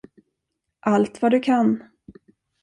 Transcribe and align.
Allt 0.81 1.21
vad 1.21 1.31
du 1.31 1.39
kan. 1.39 1.83